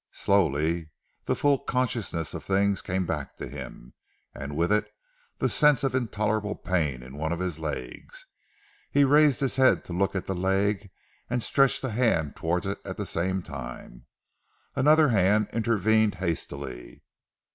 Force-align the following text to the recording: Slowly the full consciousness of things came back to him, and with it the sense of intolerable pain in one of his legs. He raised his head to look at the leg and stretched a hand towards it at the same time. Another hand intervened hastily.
Slowly 0.13 0.89
the 1.25 1.35
full 1.35 1.59
consciousness 1.59 2.33
of 2.33 2.43
things 2.43 2.81
came 2.81 3.05
back 3.05 3.37
to 3.37 3.47
him, 3.47 3.93
and 4.33 4.55
with 4.57 4.71
it 4.71 4.87
the 5.37 5.47
sense 5.47 5.83
of 5.83 5.93
intolerable 5.93 6.55
pain 6.55 7.03
in 7.03 7.17
one 7.19 7.31
of 7.31 7.37
his 7.37 7.59
legs. 7.59 8.25
He 8.89 9.03
raised 9.03 9.41
his 9.41 9.57
head 9.57 9.83
to 9.85 9.93
look 9.93 10.15
at 10.15 10.25
the 10.25 10.33
leg 10.33 10.89
and 11.29 11.43
stretched 11.43 11.83
a 11.83 11.91
hand 11.91 12.35
towards 12.35 12.65
it 12.65 12.79
at 12.83 12.97
the 12.97 13.05
same 13.05 13.43
time. 13.43 14.07
Another 14.75 15.09
hand 15.09 15.47
intervened 15.53 16.15
hastily. 16.15 17.03